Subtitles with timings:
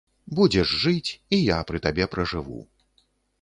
[0.37, 2.59] Будзеш жыць, і я пры табе пражыву.